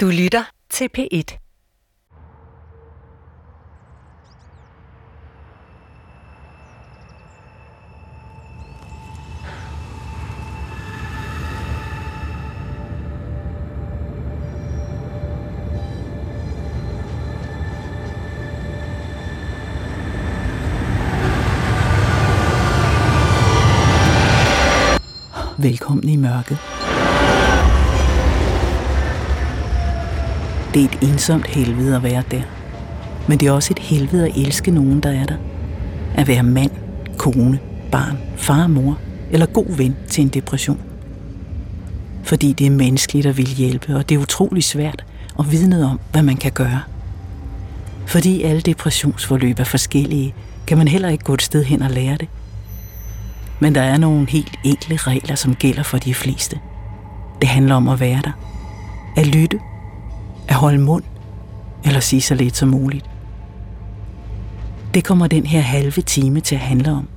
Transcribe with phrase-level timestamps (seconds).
[0.00, 1.38] Du lytter til P1.
[25.58, 26.77] Velkommen i mørket.
[30.74, 32.42] Det er et ensomt helvede at være der.
[33.28, 35.36] Men det er også et helvede at elske nogen, der er der.
[36.14, 36.70] At være mand,
[37.18, 37.58] kone,
[37.92, 38.98] barn, far, mor
[39.30, 40.80] eller god ven til en depression.
[42.24, 45.04] Fordi det er menneskeligt at vil hjælpe, og det er utrolig svært
[45.38, 46.80] at vide noget om, hvad man kan gøre.
[48.06, 50.34] Fordi alle depressionsforløb er forskellige,
[50.66, 52.28] kan man heller ikke gå et sted hen og lære det.
[53.60, 56.58] Men der er nogle helt enkle regler, som gælder for de fleste.
[57.40, 58.32] Det handler om at være der.
[59.16, 59.58] At lytte.
[60.48, 61.04] At holde mund.
[61.84, 63.10] Eller sige så lidt som muligt.
[64.94, 67.08] Det kommer den her halve time til at handle om.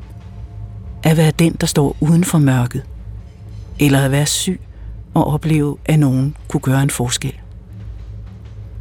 [1.04, 2.84] At være den, der står uden for mørket.
[3.80, 4.62] Eller at være syg
[5.14, 7.34] og opleve, at nogen kunne gøre en forskel.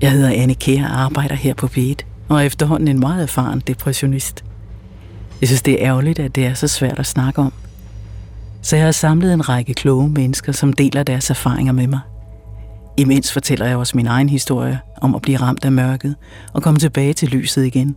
[0.01, 3.63] Jeg hedder Anne Kjær og arbejder her på Beat, og er efterhånden en meget erfaren
[3.67, 4.45] depressionist.
[5.41, 7.53] Jeg synes, det er ærgerligt, at det er så svært at snakke om.
[8.63, 12.01] Så jeg har samlet en række kloge mennesker, som deler deres erfaringer med mig.
[12.97, 16.17] Imens fortæller jeg også min egen historie om at blive ramt af mørket
[16.53, 17.97] og komme tilbage til lyset igen,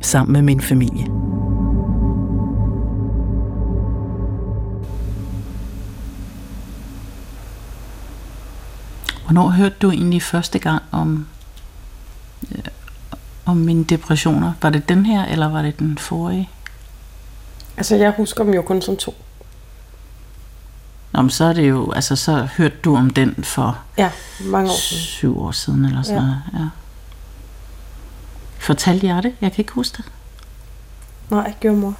[0.00, 1.06] sammen med min familie.
[9.24, 11.26] Hvornår hørte du egentlig første gang om,
[12.52, 12.64] øh,
[13.44, 14.52] om mine depressioner?
[14.62, 16.48] Var det den her, eller var det den forrige?
[17.76, 19.14] Altså, jeg husker dem jo kun som to.
[21.12, 24.10] Nå, men så er det jo, altså så hørte du om den for Ja,
[24.40, 25.02] mange år siden.
[25.02, 26.26] syv år siden eller sådan Ja.
[26.26, 26.40] noget.
[26.54, 26.68] Ja.
[28.58, 29.34] Fortalte jeg det?
[29.40, 30.04] Jeg kan ikke huske det.
[31.30, 31.94] Nej, gjorde mor.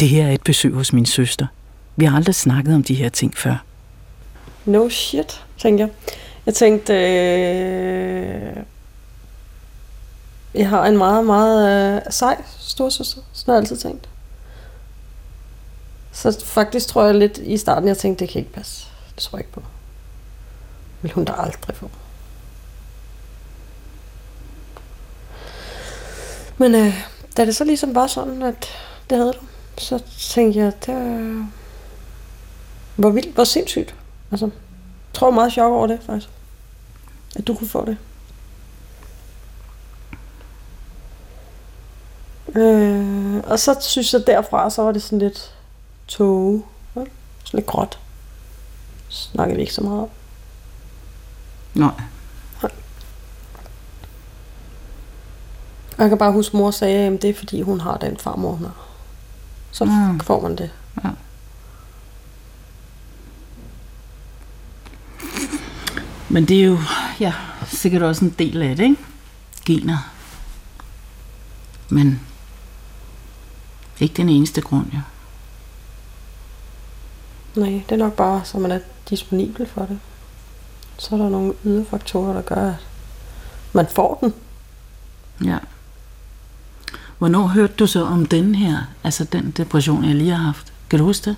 [0.00, 1.46] Det her er et besøg hos min søster.
[1.96, 3.56] Vi har aldrig snakket om de her ting før.
[4.64, 5.90] No shit, tænkte jeg.
[6.46, 8.56] Jeg tænkte, øh...
[10.54, 13.20] jeg har en meget, meget øh, sej storsøster.
[13.32, 14.08] Sådan har jeg altid tænkt.
[16.16, 18.86] Så faktisk tror jeg lidt i starten, jeg tænkte, det kan ikke passe.
[19.14, 19.62] Det tror jeg ikke på.
[21.02, 21.90] Vil hun da aldrig få.
[26.56, 26.94] Men øh,
[27.36, 28.68] da det så ligesom var sådan, at
[29.10, 29.38] det havde du,
[29.78, 31.48] så tænkte jeg, det var...
[32.96, 33.94] Hvor vildt, hvor sindssygt.
[34.30, 34.52] Altså, jeg
[35.12, 36.28] tror meget chok over det, faktisk.
[37.36, 37.96] At du kunne få det.
[42.54, 45.55] Øh, og så synes jeg derfra, så var det sådan lidt
[46.08, 46.62] tåge.
[46.96, 47.00] Ja?
[47.44, 47.98] Sådan lidt gråt.
[49.08, 50.08] Snakkede vi ikke så meget om.
[51.74, 51.90] Nej.
[55.96, 58.50] Og jeg kan bare huske, mor sagde, at det er fordi, hun har den farmor,
[58.52, 58.76] hun har.
[59.72, 60.20] Så Mm.
[60.20, 60.70] får man det.
[61.04, 61.10] Ja.
[66.28, 66.78] Men det er jo
[67.20, 67.32] ja,
[67.66, 68.96] sikkert også en del af det, ikke?
[69.66, 69.98] Gener.
[71.88, 72.20] Men
[74.00, 74.98] ikke den eneste grund, jo.
[77.56, 78.78] Nej, det er nok bare, så man er
[79.10, 79.98] disponibel for det.
[80.98, 82.74] Så er der nogle ydre faktorer, der gør, at
[83.72, 84.34] man får den.
[85.48, 85.58] Ja.
[87.18, 90.72] Hvornår hørte du så om den her, altså den depression, jeg lige har haft?
[90.90, 91.36] Kan du huske det?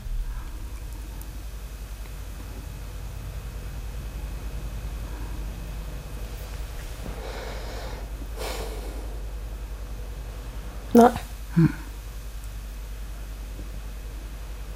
[10.94, 11.18] Nej.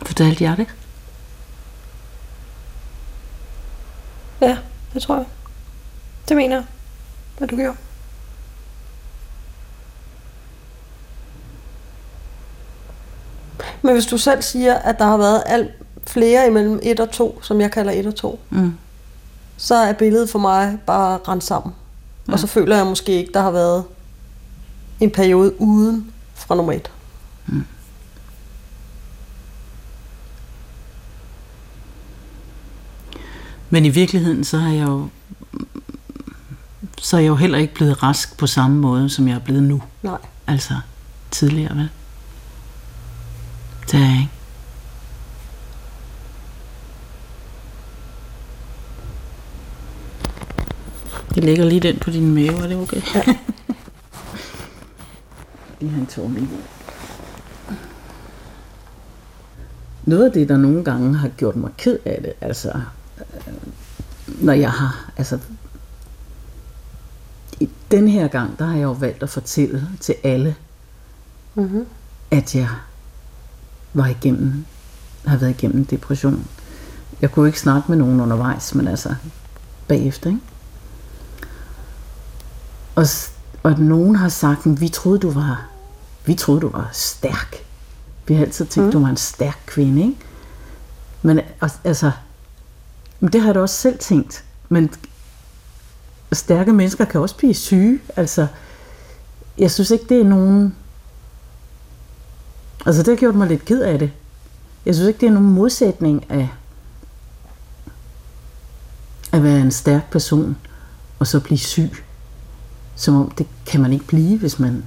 [0.06, 0.66] Fortalte jeg det?
[4.40, 4.58] Ja,
[5.02, 5.24] det tror jeg.
[6.28, 6.64] Det mener jeg,
[7.38, 7.76] hvad du gjorde.
[13.82, 15.70] Men hvis du selv siger, at der har været alt
[16.06, 18.74] flere imellem 1 og 2, som jeg kalder 1 og 2, Mm.
[19.56, 21.74] så er billedet for mig bare rent sammen.
[22.28, 22.32] Ja.
[22.32, 23.84] Og så føler jeg måske ikke, der har været
[25.00, 26.90] en periode uden fra nummer 1.
[33.72, 35.08] Men i virkeligheden, så har jeg jo
[37.00, 39.62] så er jeg jo heller ikke blevet rask på samme måde, som jeg er blevet
[39.62, 39.82] nu.
[40.02, 40.18] Nej.
[40.46, 40.74] Altså
[41.30, 41.88] tidligere, vel?
[43.86, 44.30] Det er jeg ikke.
[51.36, 53.02] Jeg lægger lige den på din mave, er det okay?
[53.14, 53.22] Ja.
[55.80, 56.42] have en tår med.
[60.04, 62.72] Noget af det, der nogle gange har gjort mig ked af det, altså,
[64.42, 65.38] når jeg har, altså,
[67.60, 70.54] i den her gang, der har jeg jo valgt at fortælle til alle,
[71.54, 71.86] Mm-hmm.
[72.30, 72.68] at jeg
[73.94, 74.64] var igennem,
[75.26, 76.46] har været igennem depression.
[77.20, 79.14] Jeg kunne ikke snakke med nogen undervejs, men altså
[79.88, 80.40] bagefter, ikke?
[82.94, 83.06] Og,
[83.62, 85.66] og nogen har sagt, "Men vi troede, du var,
[86.26, 87.56] vi troede, du var stærk.
[88.26, 88.92] Vi har altid tænkt, mm.
[88.92, 90.16] du var en stærk kvinde, ikke?
[91.22, 92.10] Men al- altså,
[93.22, 94.44] men det har jeg da også selv tænkt.
[94.68, 94.90] Men
[96.32, 98.00] stærke mennesker kan også blive syge.
[98.16, 98.46] Altså,
[99.58, 100.76] jeg synes ikke, det er nogen...
[102.86, 104.12] Altså, det har gjort mig lidt ked af det.
[104.86, 106.48] Jeg synes ikke, det er nogen modsætning af
[109.32, 110.56] at være en stærk person,
[111.18, 112.04] og så blive syg.
[112.96, 114.84] Som om det kan man ikke blive, hvis man,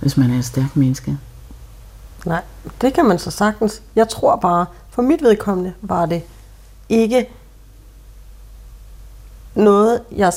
[0.00, 1.18] hvis man er et stærkt menneske.
[2.26, 2.42] Nej,
[2.80, 3.82] det kan man så sagtens.
[3.96, 6.22] Jeg tror bare, for mit vedkommende var det
[6.88, 7.28] ikke
[9.54, 10.32] noget, jeg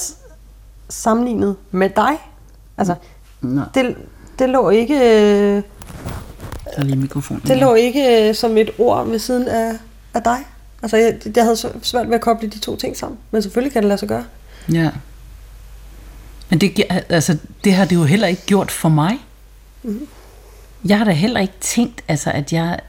[0.89, 2.11] sammenlignede med dig.
[2.77, 2.95] Altså,
[3.41, 3.95] Nå, det,
[4.39, 5.63] det lå ikke, øh,
[6.65, 7.43] der er lige mikrofonen.
[7.47, 9.71] det lå ikke øh, som et ord ved siden af,
[10.13, 10.37] af dig.
[10.81, 13.19] Altså, jeg, jeg havde svært ved at koble de to ting sammen.
[13.31, 14.23] Men selvfølgelig kan det lade sig gøre.
[14.71, 14.89] Ja.
[16.49, 19.17] Men det, altså, det har det jo heller ikke gjort for mig.
[20.85, 22.79] Jeg har da heller ikke tænkt, altså, at jeg,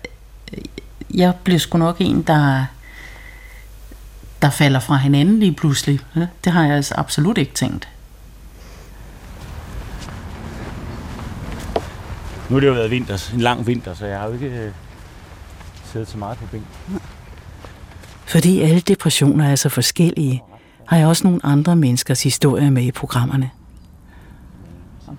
[1.14, 2.64] jeg blev sgu nok en, der,
[4.42, 6.00] der falder fra hinanden lige pludselig.
[6.44, 7.88] Det har jeg altså absolut ikke tænkt.
[12.48, 14.70] Nu har det jo været vinter, en lang vinter, så jeg har jo ikke øh,
[15.84, 17.00] siddet så meget på bænken.
[18.26, 20.42] Fordi alle depressioner er så forskellige,
[20.86, 23.50] har jeg også nogle andre menneskers historier med i programmerne.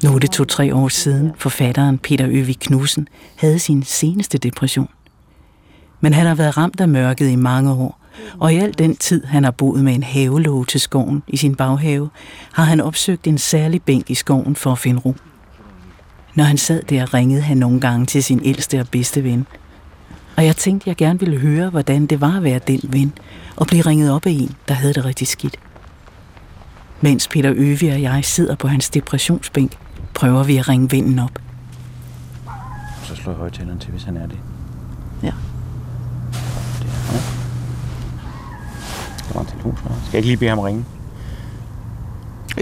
[0.03, 4.89] Nu er det to-tre år siden, forfatteren Peter Øvig Knudsen havde sin seneste depression.
[6.01, 7.98] Men han har været ramt af mørket i mange år,
[8.39, 11.55] og i al den tid, han har boet med en havelåge til skoven i sin
[11.55, 12.09] baghave,
[12.53, 15.15] har han opsøgt en særlig bænk i skoven for at finde ro.
[16.35, 19.47] Når han sad der, ringede han nogle gange til sin ældste og bedste ven,
[20.37, 23.13] og jeg tænkte, jeg gerne ville høre, hvordan det var at være den ven,
[23.55, 25.59] og blive ringet op af en, der havde det rigtig skidt.
[27.01, 29.77] Mens Peter Øvi og jeg sidder på hans depressionsbænk,
[30.13, 31.39] prøver vi at ringe vennen op.
[33.03, 34.37] Så slår jeg højtaleren til, hvis han er det.
[35.23, 35.33] Ja.
[36.79, 37.11] Det er
[39.33, 39.45] han.
[39.63, 39.95] Telefonsvarer.
[39.95, 40.85] Skal jeg ikke lige bede ham ringe?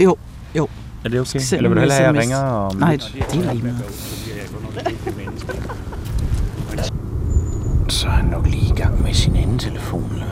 [0.04, 0.16] Jo,
[0.56, 0.68] jo.
[1.04, 1.40] Er det okay?
[1.52, 3.84] Eller vil du hellere have, at jeg ringer om Nej, det er lige meget.
[7.88, 10.22] Så er han nok lige i gang med sin anden telefon.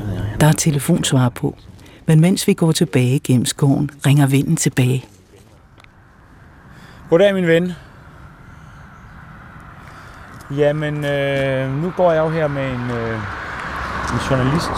[0.40, 1.56] Der er telefonsvar på.
[2.06, 5.04] Men mens vi går tilbage gennem skoven, ringer vennen tilbage.
[7.10, 7.72] Goddag, min ven.
[10.56, 13.14] Jamen, øh, nu går jeg jo her med en, øh,
[14.12, 14.70] en journalist.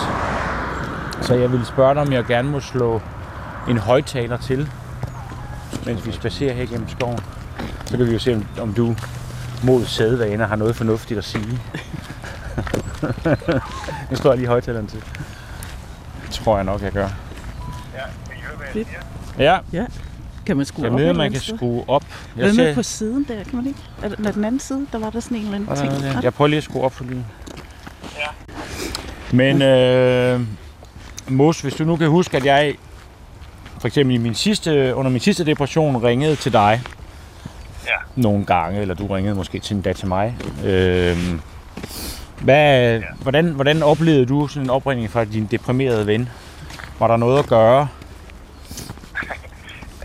[1.22, 3.00] Så jeg vil spørge dig, om jeg gerne må slå
[3.68, 4.68] en højtaler til,
[5.86, 7.18] mens vi spacerer her gennem skoven.
[7.86, 8.94] Så kan vi jo se, om, du
[9.64, 11.44] mod sædvaner har noget fornuftigt at sige.
[14.10, 15.00] nu står jeg lige højtaleren til.
[16.22, 17.08] Det tror jeg nok, jeg gør.
[19.38, 19.86] Ja, Ja,
[20.46, 20.94] kan man skrue jeg op?
[20.94, 22.02] om man eller kan skrue op.
[22.02, 22.42] sted?
[22.42, 23.80] Hvad med på siden der, kan man ikke?
[24.02, 26.02] Er der den anden side, der var der sådan en eller anden ting.
[26.02, 26.20] Ja, ja.
[26.22, 27.26] Jeg prøver lige at skrue op for lyden.
[28.16, 28.26] Ja.
[29.36, 30.40] Men øh,
[31.28, 32.74] Mos, hvis du nu kan huske, at jeg
[33.80, 36.82] for eksempel i min sidste, under min sidste depression ringede til dig
[37.86, 37.92] Ja.
[38.16, 40.36] nogle gange, eller du ringede måske til endda til mig.
[40.64, 41.16] Øh,
[42.40, 43.04] hvad, ja.
[43.22, 46.28] hvordan, hvordan oplevede du sådan en opringning fra din deprimerede ven?
[46.98, 47.88] Var der noget at gøre?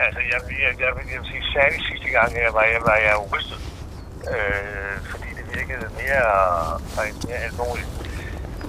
[0.06, 3.16] Altså, jeg, jeg, jeg, jeg vil sige, særligt sidste gang, jeg var, jeg var jeg
[3.34, 3.60] rystet.
[4.34, 7.88] Øh, fordi det virkede mere, faktisk mere alvorligt.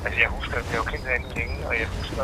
[0.04, 2.22] Altså, jeg husker, jeg har jo kendt hinanden længe, og jeg husker,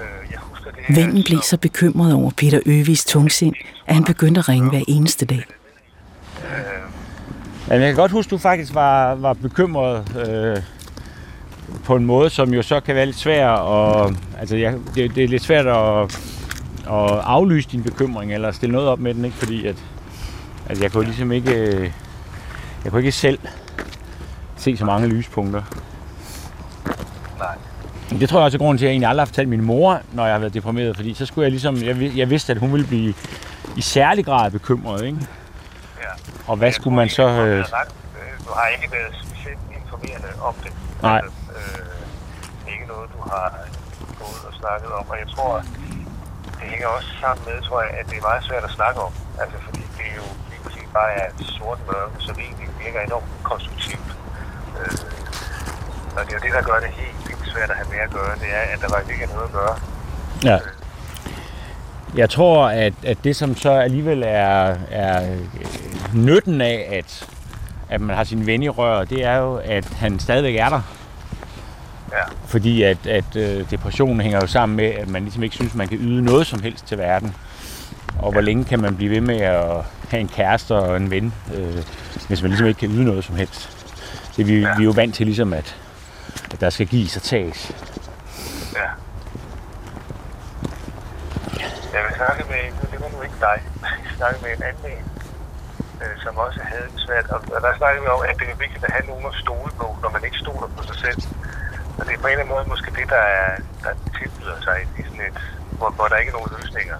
[0.00, 0.94] øh, jeg husker det her.
[0.94, 3.54] Vennen blev så bekymret over Peter Øvis tungsind,
[3.86, 5.44] at han begyndte at ringe hver eneste dag.
[7.68, 10.56] Jamen, jeg kan godt huske, at du faktisk var, var bekymret øh,
[11.84, 13.48] på en måde, som jo så kan være lidt svær.
[13.48, 16.02] Og, altså, jeg, det, det er lidt svært at,
[16.86, 19.36] at aflyse din bekymring, eller stille noget op med den, ikke?
[19.36, 19.76] fordi at,
[20.66, 21.90] at jeg kunne ligesom ikke, øh,
[22.84, 23.38] jeg kunne ikke selv
[24.56, 25.62] se så mange lyspunkter.
[28.10, 30.00] Det tror jeg også er grunden til, at jeg egentlig aldrig har fortalt min mor,
[30.12, 32.72] når jeg har været deprimeret, fordi så skulle jeg ligesom, jeg, jeg vidste, at hun
[32.72, 33.14] ville blive
[33.76, 35.18] i særlig grad bekymret, ikke?
[36.02, 36.12] Ja.
[36.46, 37.22] Og hvad skulle man så...
[37.28, 37.58] Øh...
[37.58, 37.64] Øh,
[38.46, 40.72] Du har ikke været specielt informerende om det.
[41.02, 41.16] Nej.
[41.24, 43.46] Altså, øh, ikke noget, du har
[44.20, 45.04] gået og snakket om.
[45.12, 45.52] Og jeg tror,
[46.58, 49.12] det hænger også sammen med, tror jeg, at det er meget svært at snakke om.
[49.42, 53.00] Altså, fordi det er jo lige præcis bare er et sort mørke, som egentlig virker
[53.08, 54.10] enormt konstruktivt.
[54.78, 54.98] Øh,
[56.16, 57.18] og det er jo det, der gør det helt
[57.50, 58.34] svært at have med at gøre.
[58.34, 59.76] Det er, at der faktisk ikke er noget at gøre.
[60.44, 60.58] ja.
[62.16, 65.36] Jeg tror, at, at det som så alligevel er, er
[66.14, 67.28] nytten af, at,
[67.90, 70.80] at man har sin ven i rør, det er jo, at han stadigvæk er der.
[72.12, 72.22] Ja.
[72.46, 75.88] Fordi at, at øh, depressionen hænger jo sammen med, at man ligesom ikke synes, man
[75.88, 77.34] kan yde noget som helst til verden.
[78.18, 81.34] Og hvor længe kan man blive ved med at have en kæreste og en ven,
[81.54, 81.84] øh,
[82.28, 83.70] hvis man ligesom ikke kan yde noget som helst.
[84.36, 84.76] Det vi, ja.
[84.76, 85.76] vi er jo vant til ligesom, at,
[86.52, 87.60] at der skal gives og tages.
[88.74, 88.88] Ja.
[91.94, 93.58] Jeg vil snakke med, nu det var nu ikke dig,
[94.04, 95.04] jeg snakke med en anden en,
[96.02, 97.26] øh, som også havde det svært.
[97.34, 99.86] Og, der snakkede vi om, at det er vigtigt at have nogen at stole på,
[100.02, 101.20] når man ikke stoler på sig selv.
[101.98, 103.50] Og det er på en eller anden måde måske det, der, er,
[103.84, 105.38] der tilbyder sig i sådan et,
[105.78, 106.98] hvor, hvor der ikke er nogen løsninger.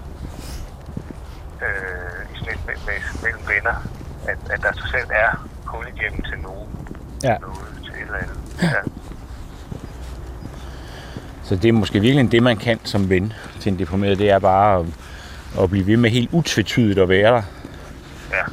[1.65, 3.77] Øh, I sådan et med, med, mellem venner.
[4.31, 5.31] At, at der trods alt er
[5.65, 6.69] hul igennem til nogen.
[7.23, 7.37] Ja.
[7.37, 8.39] Noget til et eller andet.
[8.61, 8.81] Ja.
[11.49, 14.39] Så det er måske virkelig det, man kan som ven til en deprimeret, det er
[14.39, 14.85] bare at,
[15.63, 17.41] at blive ved med helt utvetydigt at være der.
[18.31, 18.43] ja.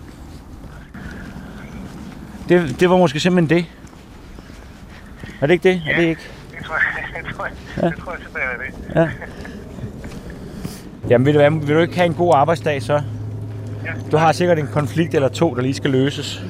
[2.48, 3.66] Det, det var måske simpelthen det.
[5.40, 5.82] Er det ikke det?
[5.88, 6.20] Er det ikke?
[6.58, 7.88] Det tror jeg, det tror jeg, ja.
[7.88, 9.00] det tror jeg simpelthen er det.
[9.00, 9.08] Ja.
[11.08, 12.92] Jamen ved du hvad, vil du ikke have en god arbejdsdag så?
[12.92, 13.92] Ja.
[14.12, 16.42] Du har sikkert en konflikt eller to, der lige skal løses.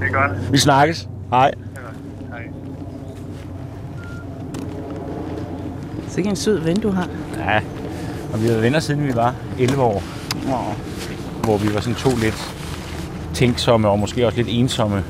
[0.00, 0.52] Det er godt.
[0.52, 1.08] Vi snakkes.
[1.30, 1.54] Hej.
[6.14, 7.08] Så ikke en sød ven, du har.
[7.38, 7.60] Ja,
[8.32, 10.02] og vi har været venner siden vi var 11 år.
[10.46, 10.74] Wow.
[11.42, 12.54] Hvor vi var sådan to lidt
[13.34, 15.04] tænksomme og måske også lidt ensomme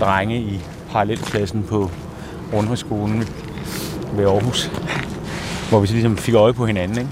[0.00, 1.90] drenge i parallelklassen på
[2.52, 3.24] Rundhøjskolen
[4.12, 4.70] ved Aarhus.
[5.68, 6.98] Hvor vi så ligesom fik øje på hinanden.
[6.98, 7.10] Ikke?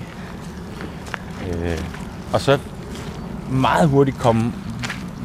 [1.69, 1.79] Øh,
[2.33, 2.59] og så
[3.51, 4.53] meget hurtigt kom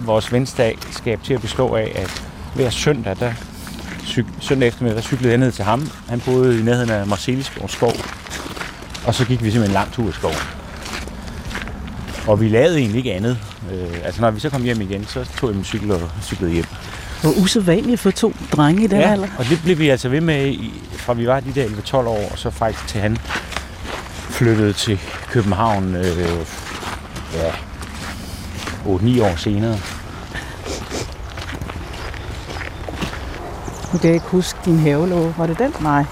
[0.06, 2.24] vores venskab til at bestå af, at
[2.56, 3.34] hver søndag, der
[4.10, 5.90] cyk- søndag eftermiddag, der cyklede jeg ned til ham.
[6.10, 7.94] Han boede i nærheden af Marcelisborg skov.
[9.06, 10.36] Og så gik vi simpelthen en lang tur i skoven.
[12.28, 13.38] Og vi lavede egentlig ikke andet.
[13.74, 16.52] Øh, altså når vi så kom hjem igen, så tog jeg min cykel og cyklede
[16.52, 16.66] hjem.
[17.22, 19.28] Hvor usædvanligt for to drenge i den Ja, alder.
[19.38, 22.30] og det blev vi altså ved med, i, fra vi var de der 11-12 år,
[22.32, 23.18] og så faktisk til han
[24.30, 25.00] flyttede til
[25.32, 26.18] København øh,
[27.34, 27.50] ja,
[28.86, 29.78] 8-9 år senere.
[33.94, 35.34] Nu kan jeg ikke huske din havelåge.
[35.38, 35.74] Var det den?
[35.82, 36.06] Nej.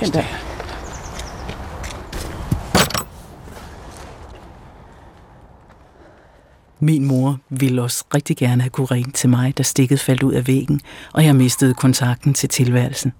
[0.00, 0.24] Den der.
[6.82, 10.32] Min mor ville også rigtig gerne have kunne ringe til mig, da stikket faldt ud
[10.32, 10.80] af væggen,
[11.12, 13.12] og jeg mistede kontakten til tilværelsen.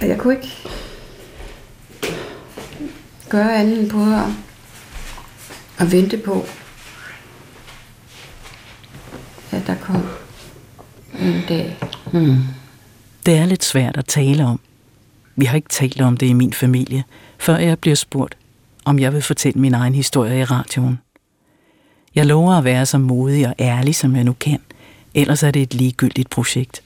[0.00, 0.48] Og jeg kunne ikke
[3.28, 4.26] gøre andet end på at,
[5.78, 6.44] at vente på,
[9.52, 10.02] at der kom
[11.20, 11.76] en dag.
[13.26, 14.60] Det er lidt svært at tale om.
[15.36, 17.04] Vi har ikke talt om det i min familie,
[17.38, 18.36] før jeg bliver spurgt,
[18.84, 20.98] om jeg vil fortælle min egen historie i radioen.
[22.14, 24.58] Jeg lover at være så modig og ærlig, som jeg nu kan,
[25.14, 26.82] ellers er det et ligegyldigt projekt.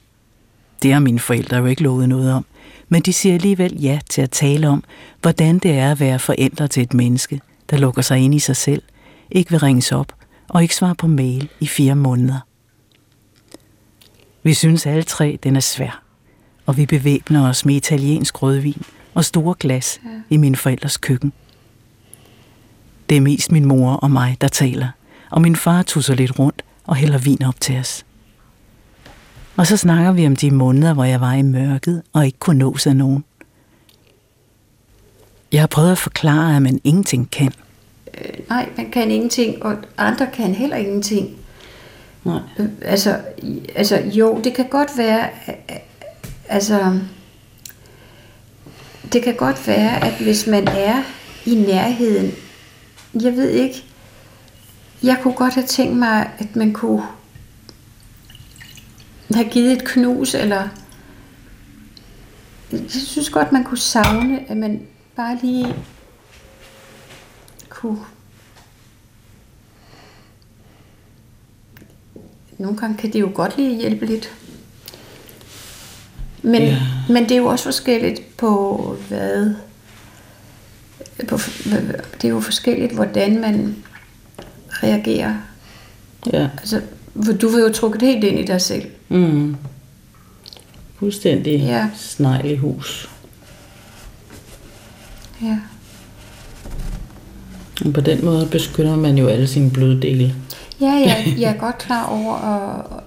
[0.83, 2.45] Det har mine forældre jo ikke lovet noget om,
[2.89, 4.85] men de siger alligevel ja til at tale om,
[5.23, 8.57] hvordan det er at være forældre til et menneske, der lukker sig ind i sig
[8.57, 8.83] selv,
[9.31, 10.13] ikke vil ringes op
[10.49, 12.41] og ikke svare på mail i fire måneder.
[14.43, 16.03] Vi synes alle tre, den er svær,
[16.67, 18.83] og vi bevæbner os med italiensk rødvin
[19.15, 20.11] og store glas ja.
[20.31, 21.33] i mine forældres køkken.
[23.09, 24.89] Det er mest min mor og mig, der taler,
[25.31, 28.07] og min far tusser lidt rundt og hælder vin op til os.
[29.57, 32.59] Og så snakker vi om de måneder, hvor jeg var i mørket og ikke kunne
[32.59, 33.25] nås af nogen.
[35.53, 37.53] Jeg har prøvet at forklare, at man ingenting kan.
[38.19, 41.37] Øh, nej, man kan ingenting, og andre kan heller ingenting.
[42.25, 42.41] Nej.
[42.59, 43.21] Øh, altså,
[43.75, 45.29] altså jo, det kan godt være,
[46.49, 46.99] altså,
[49.13, 51.03] det kan godt være, at hvis man er
[51.47, 52.33] i nærheden,
[53.15, 53.85] jeg ved ikke,
[55.03, 57.03] jeg kunne godt have tænkt mig, at man kunne
[59.35, 60.69] have givet et knus, eller
[62.73, 64.87] jeg synes godt, man kunne savne, at man
[65.17, 65.75] bare lige
[67.69, 67.99] kunne
[72.61, 74.31] Nogle gange kan det jo godt lige hjælpe lidt.
[76.43, 76.79] Men, ja.
[77.09, 79.55] men det er jo også forskelligt på hvad...
[81.29, 81.39] På,
[82.15, 83.77] det er jo forskelligt, hvordan man
[84.71, 85.35] reagerer.
[86.33, 86.49] Ja.
[86.59, 86.81] Altså,
[87.41, 88.85] du vil jo trukket helt ind i dig selv.
[89.09, 89.57] Mm.
[90.99, 91.89] Fuldstændig Ja.
[91.97, 93.11] snegl i hus.
[95.43, 95.59] Ja.
[97.85, 100.35] Og på den måde beskytter man jo alle sine bløde dele.
[100.81, 102.35] Ja, jeg, jeg er godt klar over,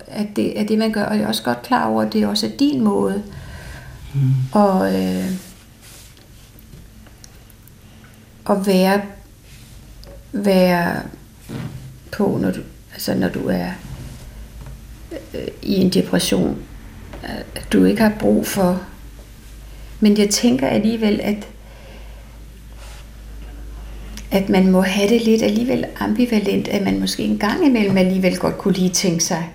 [0.07, 2.27] at det er det, man gør, og jeg er også godt klar over, at det
[2.27, 3.23] også er din måde.
[4.13, 4.31] Mm.
[4.51, 5.31] Og, øh,
[8.49, 9.01] at være,
[10.31, 11.01] være
[12.11, 12.59] på, når du,
[12.93, 13.71] altså når du er
[15.33, 16.57] øh, i en depression,
[17.23, 18.81] at du ikke har brug for.
[19.99, 21.47] Men jeg tænker alligevel, at
[24.33, 28.37] at man må have det lidt alligevel ambivalent, at man måske en gang imellem alligevel
[28.37, 29.49] godt kunne lige tænke sig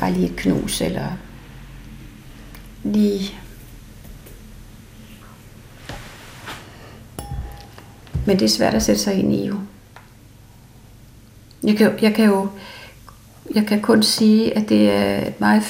[0.00, 1.08] bare lige et knus, eller
[2.84, 3.38] lige
[8.26, 9.58] Men det er svært at sætte sig ind i jo.
[11.62, 12.48] Jeg kan, jeg kan jo
[13.54, 15.62] jeg kan kun sige, at det er et meget,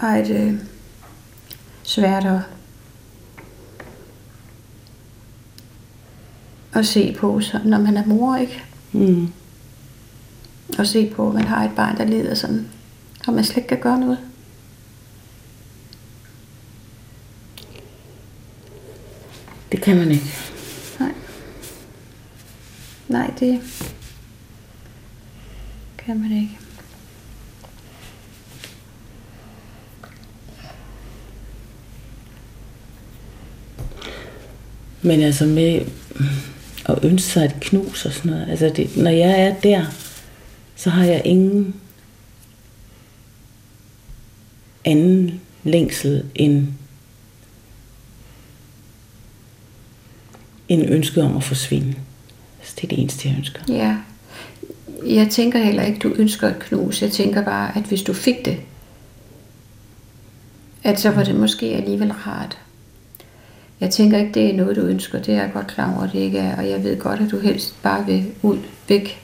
[0.00, 0.54] meget øh,
[1.90, 2.40] svært at,
[6.72, 8.62] at se på, så, når man er mor, ikke?
[8.92, 9.32] Mm.
[10.78, 12.68] Og se på, at man har et barn, der lider sådan,
[13.26, 14.18] og man slet ikke kan gøre noget.
[19.72, 20.34] Det kan man ikke.
[21.00, 21.14] Nej.
[23.08, 23.60] Nej, det
[25.98, 26.69] kan man ikke.
[35.02, 35.86] Men altså med
[36.84, 38.50] at ønske sig et knus og sådan noget.
[38.50, 39.86] Altså det, når jeg er der,
[40.76, 41.74] så har jeg ingen
[44.84, 46.66] anden længsel end
[50.68, 51.94] en ønske om at forsvinde.
[52.58, 53.60] Altså, det er det eneste, jeg ønsker.
[53.68, 53.96] Ja.
[55.06, 57.02] Jeg tænker heller ikke, du ønsker et knus.
[57.02, 58.56] Jeg tænker bare, at hvis du fik det,
[60.82, 62.58] at så var det måske alligevel rart.
[63.80, 65.18] Jeg tænker ikke, det er noget, du ønsker.
[65.18, 66.56] Det er jeg godt klar over, det ikke er.
[66.56, 68.58] Og jeg ved godt, at du helst bare vil ud,
[68.88, 69.22] væk.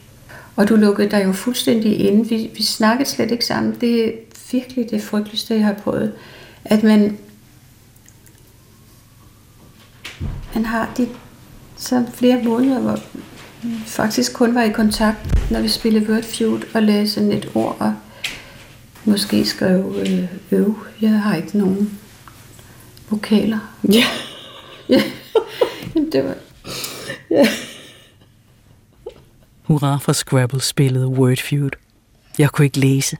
[0.57, 2.29] Og du lukkede dig jo fuldstændig inde.
[2.29, 3.77] Vi, vi snakkede slet ikke sammen.
[3.81, 4.13] Det er
[4.53, 6.13] virkelig det frygteligste, jeg har prøvet.
[6.65, 7.19] At man,
[10.55, 11.09] man har de
[11.77, 12.99] så flere måneder, hvor
[13.63, 17.51] vi faktisk kun var i kontakt, når vi spillede Word Feud og lagde sådan et
[17.55, 17.95] ord og
[19.05, 20.79] måske skrev øh, øv.
[21.01, 21.99] Jeg har ikke nogen
[23.11, 23.59] vokaler.
[23.93, 24.05] Ja.
[24.89, 25.03] Ja,
[25.95, 26.35] Jamen, det var...
[27.31, 27.47] ja.
[29.63, 31.71] Hurra for Scrabble spillede Word Feud.
[32.39, 33.17] Jeg kunne ikke læse.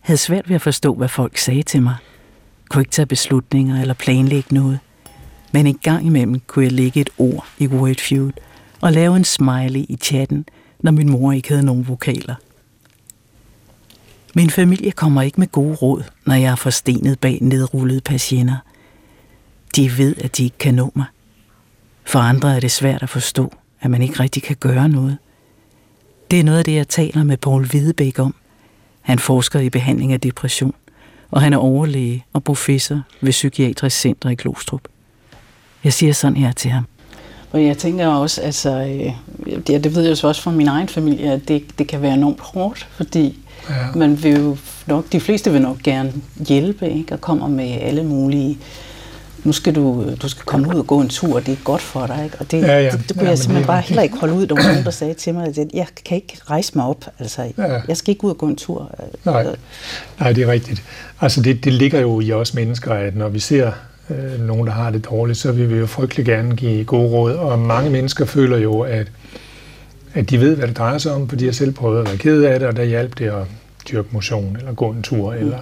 [0.00, 1.96] Havde svært ved at forstå, hvad folk sagde til mig.
[2.68, 4.78] Kunne ikke tage beslutninger eller planlægge noget.
[5.52, 8.32] Men en gang imellem kunne jeg lægge et ord i Word Feud
[8.80, 10.46] og lave en smiley i chatten,
[10.80, 12.34] når min mor ikke havde nogen vokaler.
[14.34, 18.56] Min familie kommer ikke med gode råd, når jeg er forstenet bag nedrullede patienter.
[19.76, 21.06] De ved, at de ikke kan nå mig.
[22.04, 25.18] For andre er det svært at forstå, at man ikke rigtig kan gøre noget.
[26.30, 28.34] Det er noget af det, jeg taler med Paul Hvidebæk om.
[29.00, 30.74] Han forsker i behandling af depression,
[31.30, 34.80] og han er overlæge og professor ved Psykiatrisk Center i Glostrup.
[35.84, 36.86] Jeg siger sådan her til ham.
[37.52, 39.12] Og jeg tænker også, altså, øh,
[39.66, 42.14] det, det ved jeg jo også fra min egen familie, at det, det kan være
[42.14, 43.38] enormt hårdt, fordi
[43.70, 43.74] ja.
[43.94, 44.56] man vil jo
[44.86, 46.12] nok, de fleste vil nok gerne
[46.48, 47.12] hjælpe, ikke?
[47.12, 48.58] og kommer med alle mulige
[49.44, 51.82] nu skal du, du skal komme ud og gå en tur, og det er godt
[51.82, 52.24] for dig.
[52.24, 52.36] Ikke?
[52.40, 52.90] Og det, ja, ja.
[52.90, 54.46] det, det kunne ja, jeg simpelthen bare heller ikke holde ud.
[54.46, 57.04] Der var nogen, der sagde til mig, at jeg kan ikke rejse mig op.
[57.18, 57.80] Altså, ja.
[57.88, 58.90] Jeg skal ikke ud og gå en tur.
[59.24, 59.46] Nej,
[60.20, 60.82] Nej det er rigtigt.
[61.20, 63.72] Altså, det, det ligger jo i os mennesker, at når vi ser
[64.10, 67.32] øh, nogen, der har det dårligt, så vil vi jo frygtelig gerne give gode råd.
[67.32, 69.06] Og mange mennesker føler jo, at,
[70.14, 72.16] at de ved, hvad det drejer sig om, for de har selv prøvet at være
[72.16, 73.46] ked af det, og der hjælper det at
[73.90, 75.38] dyrke motion, eller gå en tur, mm.
[75.38, 75.58] eller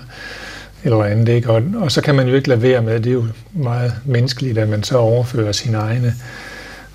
[0.84, 1.28] eller andet.
[1.28, 1.50] Ikke?
[1.50, 4.58] Og, og så kan man jo ikke lade være med, det er jo meget menneskeligt,
[4.58, 6.14] at man så overfører sine egne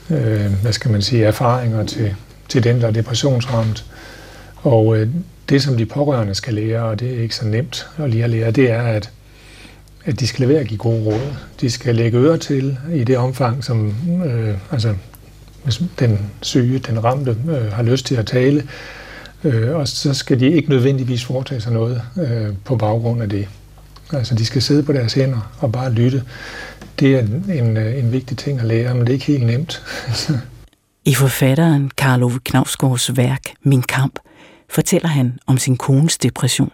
[0.10, 2.16] øh, hvad skal man sige, erfaringer til,
[2.50, 3.86] til den, der er depressionsramt.
[4.56, 5.10] Og øh,
[5.50, 8.30] det, som de pårørende skal lære, og det er ikke så nemt at lige at
[8.30, 9.10] lære, det er, at,
[10.06, 11.34] at de skal lade være at give gode råd.
[11.62, 13.96] De skal lægge øre til i det omfang, som
[14.26, 14.96] øh, altså,
[15.64, 18.64] hvis den syge, den ramte, øh, har lyst til at tale,
[19.44, 23.48] øh, og så skal de ikke nødvendigvis foretage sig noget øh, på baggrund af det.
[24.14, 26.24] Altså, de skal sidde på deres hænder og bare lytte.
[27.00, 29.84] Det er en, en, en vigtig ting at lære, men det er ikke helt nemt.
[31.06, 34.20] I forfatteren Karl Ove Knavsgaards værk Min Kamp
[34.70, 36.72] fortæller han om sin kones depression.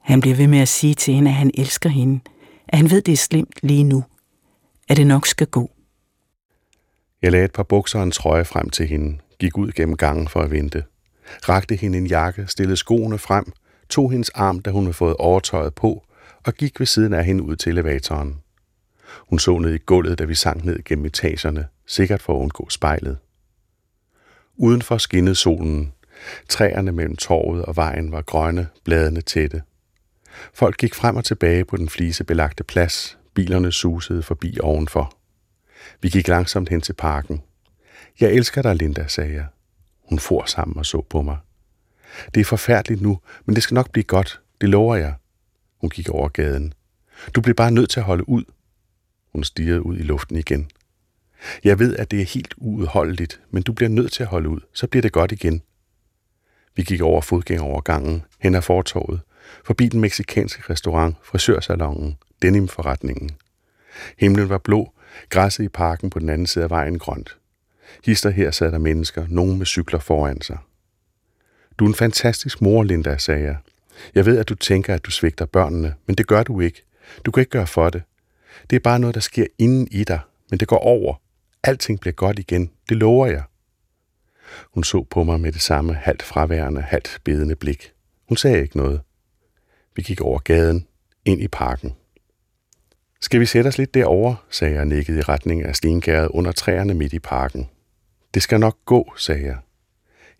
[0.00, 2.20] Han bliver ved med at sige til hende, at han elsker hende,
[2.68, 4.04] at han ved, det er slemt lige nu,
[4.88, 5.70] at det nok skal gå.
[7.22, 10.28] Jeg lagde et par bukser og en trøje frem til hende, gik ud gennem gangen
[10.28, 10.84] for at vente,
[11.48, 13.52] rakte hende en jakke, stillede skoene frem,
[13.88, 16.04] tog hendes arm, da hun havde fået overtøjet på,
[16.44, 18.40] og gik ved siden af hende ud til elevatoren.
[19.18, 22.68] Hun så ned i gulvet, da vi sank ned gennem etagerne, sikkert for at undgå
[22.70, 23.18] spejlet.
[24.56, 25.92] Udenfor skinnede solen.
[26.48, 29.62] Træerne mellem torvet og vejen var grønne, bladene tætte.
[30.54, 33.18] Folk gik frem og tilbage på den flisebelagte plads.
[33.34, 35.14] Bilerne susede forbi ovenfor.
[36.00, 37.42] Vi gik langsomt hen til parken.
[38.20, 39.46] Jeg elsker dig, Linda, sagde jeg.
[40.08, 41.36] Hun for sammen og så på mig.
[42.34, 44.40] Det er forfærdeligt nu, men det skal nok blive godt.
[44.60, 45.14] Det lover jeg.
[45.82, 46.74] Hun gik over gaden.
[47.34, 48.44] Du bliver bare nødt til at holde ud.
[49.32, 50.70] Hun stirrede ud i luften igen.
[51.64, 54.60] Jeg ved, at det er helt uudholdeligt, men du bliver nødt til at holde ud.
[54.72, 55.62] Så bliver det godt igen.
[56.76, 59.20] Vi gik over fodgængerovergangen, hen ad fortorvet,
[59.64, 63.30] forbi den meksikanske restaurant, frisørsalongen, denimforretningen.
[64.18, 64.92] Himlen var blå,
[65.28, 67.38] græsset i parken på den anden side af vejen grønt.
[68.04, 70.58] Hister her sad der mennesker, nogen med cykler foran sig.
[71.78, 73.56] Du er en fantastisk mor, Linda, sagde jeg.
[74.14, 76.84] Jeg ved, at du tænker, at du svigter børnene, men det gør du ikke.
[77.24, 78.02] Du kan ikke gøre for det.
[78.70, 81.14] Det er bare noget, der sker inden i dig, men det går over.
[81.62, 83.42] Alting bliver godt igen, det lover jeg.
[84.74, 87.92] Hun så på mig med det samme halvt fraværende, halvt bedende blik.
[88.28, 89.00] Hun sagde ikke noget.
[89.96, 90.86] Vi gik over gaden,
[91.24, 91.94] ind i parken.
[93.20, 96.94] Skal vi sætte os lidt derover, sagde jeg nikket i retning af stengæret under træerne
[96.94, 97.68] midt i parken.
[98.34, 99.56] Det skal nok gå, sagde jeg.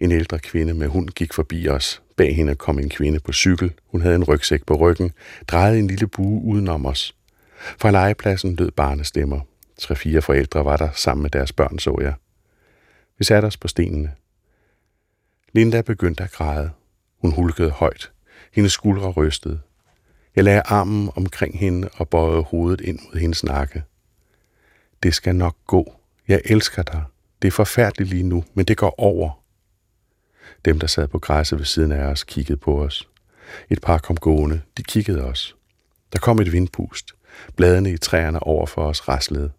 [0.03, 2.03] En ældre kvinde med hund gik forbi os.
[2.17, 3.73] Bag hende kom en kvinde på cykel.
[3.87, 5.13] Hun havde en rygsæk på ryggen,
[5.49, 7.17] drejede en lille bue udenom os.
[7.79, 9.41] Fra legepladsen lød barnestemmer.
[9.79, 12.15] Tre-fire forældre var der sammen med deres børn, så jeg.
[13.19, 14.13] Vi satte os på stenene.
[15.53, 16.71] Linda begyndte at græde.
[17.19, 18.13] Hun hulkede højt.
[18.53, 19.61] Hendes skuldre rystede.
[20.37, 23.83] Jeg lagde armen omkring hende og bøjede hovedet ind mod hendes nakke.
[25.03, 25.95] Det skal nok gå.
[26.29, 27.03] Jeg elsker dig.
[27.43, 29.42] Det er forfærdeligt lige nu, men det går over.
[30.65, 33.09] Dem, der sad på græsset ved siden af os, kiggede på os.
[33.71, 34.61] Et par kom gående.
[34.77, 35.57] De kiggede os.
[36.13, 37.13] Der kom et vindpust.
[37.57, 39.53] Bladene i træerne over for os raslede.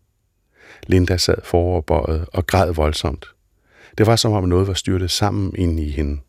[0.88, 3.26] Linda sad foroverbøjet og græd voldsomt.
[3.98, 6.22] Det var som om noget var styrtet sammen inde i hende.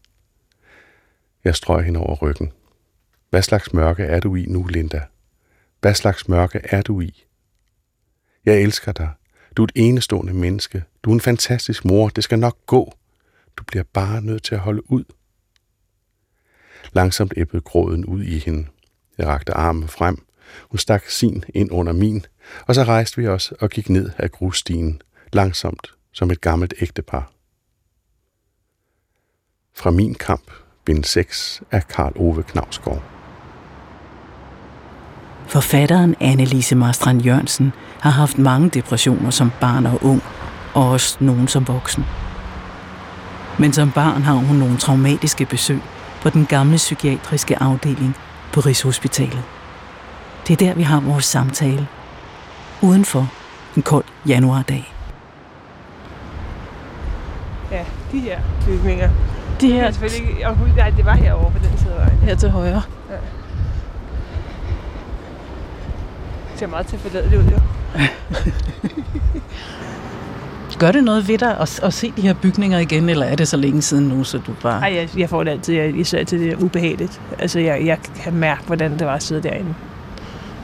[1.44, 2.52] Jeg strøg hende over ryggen.
[3.30, 5.02] Hvad slags mørke er du i nu, Linda?
[5.80, 7.24] Hvad slags mørke er du i?
[8.44, 9.10] Jeg elsker dig.
[9.56, 10.84] Du er et enestående menneske.
[11.02, 12.08] Du er en fantastisk mor.
[12.08, 12.94] Det skal nok gå.
[13.56, 15.04] Du bliver bare nødt til at holde ud.
[16.92, 18.66] Langsomt æbbede gråden ud i hende.
[19.18, 20.26] Jeg rakte armen frem.
[20.70, 22.26] Hun stak sin ind under min,
[22.66, 27.32] og så rejste vi os og gik ned ad grusstien, langsomt som et gammelt ægtepar.
[29.74, 30.50] Fra min kamp,
[30.84, 33.02] bind 6 af Karl Ove Knavsgaard.
[35.46, 40.22] Forfatteren Annelise Marstrand Jørgensen har haft mange depressioner som barn og ung,
[40.74, 42.04] og også nogen som voksen.
[43.58, 45.80] Men som barn har hun nogle traumatiske besøg
[46.22, 48.16] på den gamle psykiatriske afdeling
[48.52, 49.42] på Rigshospitalet.
[50.48, 51.88] Det er der, vi har vores samtale.
[52.82, 53.28] Udenfor
[53.76, 54.94] en kold januardag.
[57.70, 59.10] Ja, de her bygninger.
[59.60, 59.82] De her...
[59.82, 60.48] her Selvfølgelig ikke...
[60.48, 62.18] Og, nej, det var herovre på den side af vejen.
[62.18, 62.82] her til højre.
[63.10, 63.14] Ja.
[66.50, 67.58] Det ser meget tilforladeligt ud, jo.
[70.84, 73.48] Gør det noget ved dig at, at se de her bygninger igen, eller er det
[73.48, 74.80] så længe siden nu, så du bare...
[74.80, 77.20] Ej, jeg, jeg får det altid, jeg, især til det er ubehageligt.
[77.38, 79.74] Altså, jeg, jeg kan mærke, hvordan det var at sidde derinde.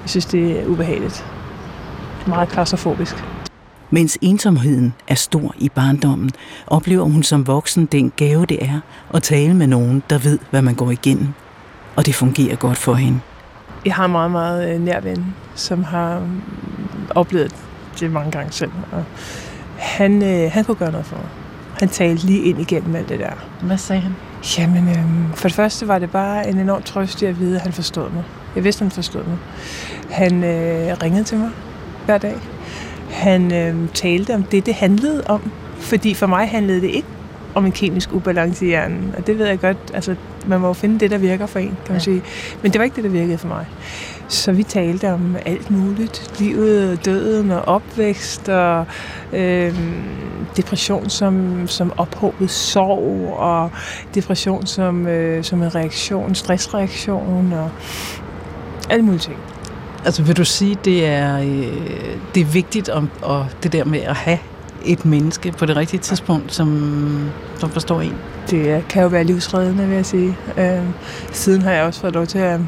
[0.02, 1.24] Jeg synes, det er ubehageligt.
[2.26, 3.24] Meget klaustrofobisk.
[3.90, 6.30] Mens ensomheden er stor i barndommen,
[6.66, 8.80] oplever hun som voksen den gave, det er
[9.14, 11.28] at tale med nogen, der ved, hvad man går igennem.
[11.96, 13.20] Og det fungerer godt for hende.
[13.84, 16.28] Jeg har en meget, meget øh, nær ven, som har
[17.10, 17.56] oplevet
[18.00, 18.70] det mange gange selv.
[18.92, 19.04] Og
[19.80, 21.26] han, øh, han kunne gøre noget for mig.
[21.78, 23.32] Han talte lige ind igennem alt det der.
[23.62, 24.12] Hvad sagde han?
[24.58, 27.62] Jamen, øh, for det første var det bare en enorm trøst i at vide, at
[27.62, 28.24] han forstod mig.
[28.54, 29.36] Jeg vidste, han forstod mig.
[30.10, 31.50] Han øh, ringede til mig
[32.04, 32.36] hver dag.
[33.10, 35.50] Han øh, talte om det, det handlede om.
[35.78, 37.08] Fordi for mig handlede det ikke
[37.54, 39.14] om en kemisk ubalance i hjernen.
[39.18, 40.14] Og det ved jeg godt, altså
[40.46, 41.98] man må jo finde det, der virker for en, kan man ja.
[41.98, 42.22] sige.
[42.62, 43.66] Men det var ikke det, der virkede for mig.
[44.30, 46.40] Så vi talte om alt muligt.
[46.40, 48.86] Livet, døden og opvækst og
[49.32, 49.74] øh,
[50.56, 53.70] depression som, som ophobet sorg og
[54.14, 57.70] depression som, øh, som en reaktion, stressreaktion og
[58.90, 59.36] alle mulige ting.
[60.04, 64.00] Altså vil du sige, det er, øh, det er vigtigt om, og det der med
[64.00, 64.38] at have
[64.84, 68.14] et menneske på det rigtige tidspunkt, som, som forstår en?
[68.50, 70.36] Det kan jo være livsreddende, vil jeg sige.
[70.58, 70.84] Øh,
[71.32, 72.60] siden har jeg også fået lov til at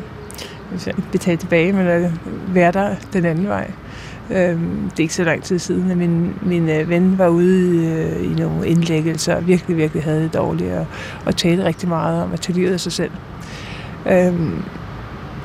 [0.86, 2.10] jeg betale tilbage, men at
[2.48, 3.70] være der den anden vej.
[4.30, 7.86] Øh, det er ikke så lang tid siden, at min, min øh, ven var ude
[7.86, 10.86] øh, i nogle indlæggelser og virkelig, virkelig havde det dårligt og,
[11.26, 13.10] og talte rigtig meget om at tage livet af sig selv.
[14.06, 14.34] Øh,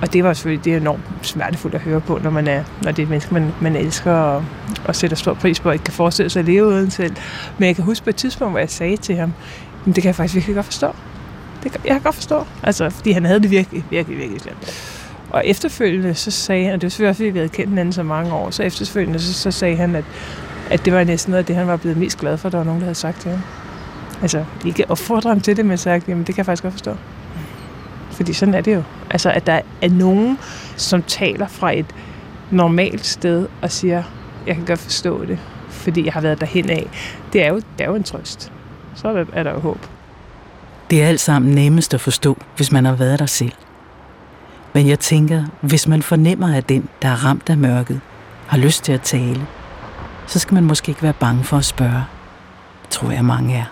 [0.01, 2.91] og det var selvfølgelig det er enormt smertefuldt at høre på, når man er, når
[2.91, 4.45] det er et menneske, man, man elsker og,
[4.85, 7.15] og sætter stor pris på, og ikke kan forestille sig at leve uden selv.
[7.57, 9.33] Men jeg kan huske på et tidspunkt, hvor jeg sagde til ham,
[9.85, 10.87] men det kan jeg faktisk virkelig godt forstå.
[11.63, 12.45] Det kan, jeg kan godt forstå.
[12.63, 14.96] Altså, fordi han havde det virkelig, virkelig, virkelig slemt.
[15.29, 17.93] Og efterfølgende så sagde han, og det var selvfølgelig også, fordi vi havde kendt hinanden
[17.93, 20.05] så mange år, så efterfølgende så, så sagde han, at,
[20.69, 22.57] at det var næsten noget af det, han var blevet mest glad for, at der
[22.57, 23.41] var nogen, der havde sagt til ham.
[24.21, 26.95] Altså, ikke opfordre ham til det, men sagt, jamen det kan jeg faktisk godt forstå.
[28.11, 28.83] Fordi sådan er det jo.
[29.09, 30.37] Altså, at der er nogen,
[30.75, 31.85] som taler fra et
[32.51, 34.03] normalt sted og siger,
[34.47, 36.87] jeg kan godt forstå det, fordi jeg har været derhen af.
[37.33, 38.51] Det er jo, det er jo en trøst.
[38.95, 39.79] Så er der, er der jo håb.
[40.89, 43.53] Det er alt sammen nemmest at forstå, hvis man har været der selv.
[44.73, 48.01] Men jeg tænker, hvis man fornemmer, at den, der er ramt af mørket,
[48.47, 49.47] har lyst til at tale,
[50.27, 52.03] så skal man måske ikke være bange for at spørge.
[52.81, 53.65] Det tror jeg, mange er.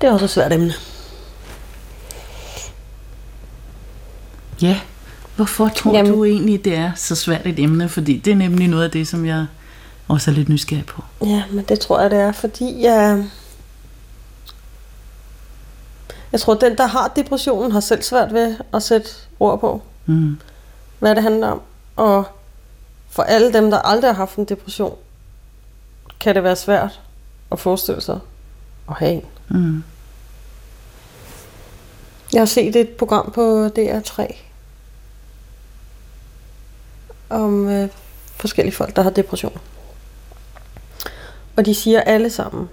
[0.00, 0.72] Det er også et svært emne.
[4.62, 4.80] Ja,
[5.36, 7.88] hvorfor tror Jamen- du egentlig, det er så svært et emne?
[7.88, 9.46] Fordi det er nemlig noget af det, som jeg
[10.08, 11.02] også er lidt nysgerrig på.
[11.24, 13.24] Ja, men det tror jeg, det er, fordi jeg...
[16.32, 19.08] Jeg tror, den, der har depressionen, har selv svært ved at sætte
[19.40, 20.38] ord på, Mm.
[20.98, 21.60] hvad det handler om.
[21.96, 22.24] Og
[23.10, 24.96] for alle dem, der aldrig har haft en depression,
[26.20, 27.00] kan det være svært
[27.52, 28.18] at forestille sig
[28.88, 29.24] at have en.
[29.48, 29.84] Mm.
[32.32, 34.34] Jeg har set et program på DR3
[37.30, 37.88] om øh,
[38.36, 39.58] forskellige folk, der har depression.
[41.56, 42.68] Og de siger alle sammen,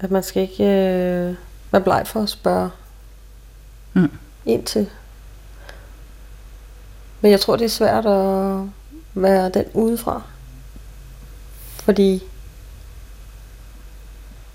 [0.00, 1.34] at man skal ikke øh,
[1.72, 2.70] være bleg for at spørge
[3.94, 4.10] Mm.
[4.46, 4.90] ind til.
[7.20, 8.68] Men jeg tror, det er svært at
[9.14, 10.22] være den udefra.
[11.84, 12.22] Fordi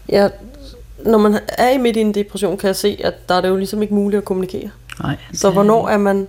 [0.10, 0.32] jeg,
[1.06, 3.50] når man er i midt i en depression, kan jeg se, at der er det
[3.50, 4.70] jo ligesom ikke muligt at kommunikere.
[5.00, 6.28] Nej, Så hvornår er man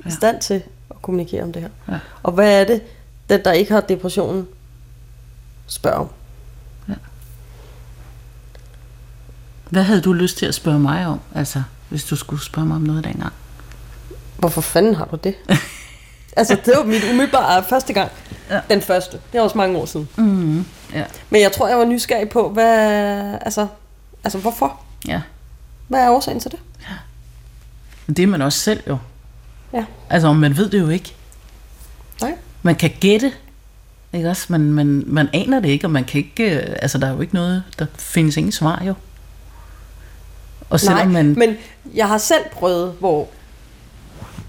[0.00, 0.10] i Ja.
[0.10, 1.68] stand til at kommunikere om det her?
[1.88, 1.98] Ja.
[2.22, 2.82] Og hvad er det,
[3.28, 4.48] den der ikke har depressionen,
[5.66, 6.08] spørger om?
[9.70, 11.20] Hvad havde du lyst til at spørge mig om?
[11.34, 13.32] Altså, hvis du skulle spørge mig om noget dengang.
[14.38, 15.34] Hvorfor fanden har du det?
[16.36, 18.10] altså, det var mit umiddelbare første gang.
[18.50, 18.60] Ja.
[18.70, 19.20] Den første.
[19.32, 20.08] Det er også mange år siden.
[20.16, 20.64] Mm.
[20.94, 21.04] Ja.
[21.30, 23.66] Men jeg tror, jeg var nysgerrig på, hvad, altså,
[24.24, 24.80] altså hvorfor?
[25.08, 25.20] ja.
[25.88, 26.58] Hvad er årsagen til det?
[28.06, 28.98] Men det er man også selv jo.
[29.72, 29.84] Ja.
[30.10, 31.14] Altså, man ved det jo ikke.
[32.20, 32.34] Nej.
[32.62, 33.32] Man kan gætte,
[34.12, 34.46] ikke også?
[34.48, 36.56] Man, man, man aner det ikke, og man kan ikke...
[36.56, 37.62] øh, Altså, der er jo ikke noget...
[37.78, 38.94] Der findes ingen svar jo.
[40.70, 41.34] Og selvom Nej, man...
[41.38, 41.56] men
[41.94, 43.28] jeg har selv prøvet, hvor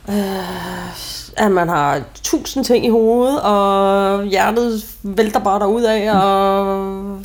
[0.09, 7.21] øh, at man har tusind ting i hovedet, og hjertet vælter bare derud af, og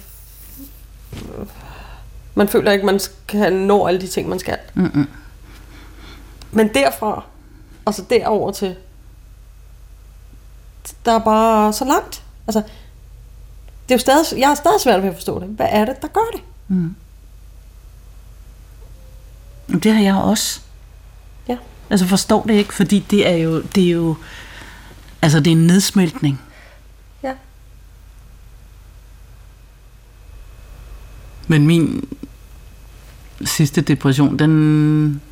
[2.35, 4.59] man føler ikke, man kan nå alle de ting, man skal.
[4.75, 5.09] Mm-mm.
[6.51, 7.25] Men derfra,
[7.85, 8.77] og så derover til,
[11.05, 12.23] der er bare så langt.
[12.47, 12.63] Altså,
[13.89, 15.49] det er jo stadig, jeg har stadig svært ved at forstå det.
[15.49, 16.41] Hvad er det, der gør det?
[16.69, 16.95] Mm.
[19.73, 20.61] Det har jeg også.
[21.49, 21.57] Ja.
[21.91, 24.17] Altså forstår det ikke, fordi det er jo, det er jo,
[25.23, 26.41] altså det er en nedsmeltning.
[27.23, 27.33] Ja.
[31.47, 32.09] Men min
[33.45, 35.23] sidste depression, den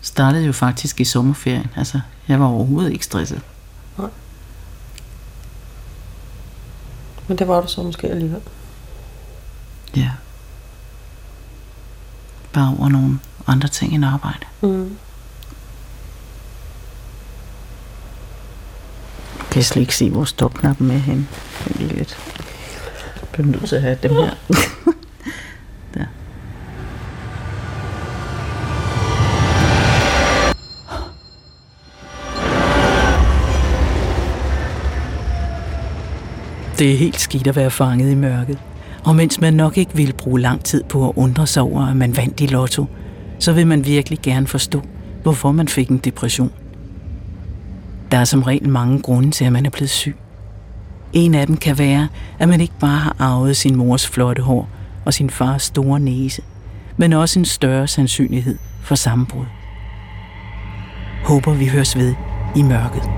[0.00, 1.66] startede jo faktisk i sommerferien.
[1.76, 3.40] Altså, jeg var overhovedet ikke stresset.
[7.28, 8.40] Men det var du så måske alligevel.
[9.96, 10.10] Ja.
[12.52, 14.46] Bare over nogle andre ting end arbejde.
[14.62, 14.96] Mm.
[19.50, 21.26] Kan jeg slet ikke se, hvor stopknappen er henne.
[21.64, 22.18] Det er lidt.
[23.20, 24.30] Jeg bliver nødt til at have dem her.
[25.94, 26.04] Der.
[36.78, 38.58] Det er helt skidt at være fanget i mørket.
[39.04, 41.96] Og mens man nok ikke vil bruge lang tid på at undre sig over, at
[41.96, 42.86] man vandt i lotto,
[43.38, 44.82] så vil man virkelig gerne forstå,
[45.22, 46.52] hvorfor man fik en depression.
[48.10, 50.16] Der er som regel mange grunde til, at man er blevet syg.
[51.12, 52.08] En af dem kan være,
[52.38, 54.68] at man ikke bare har arvet sin mors flotte hår
[55.04, 56.42] og sin fars store næse,
[56.96, 59.46] men også en større sandsynlighed for sammenbrud.
[61.24, 62.14] Håber vi høres ved
[62.56, 63.17] i mørket.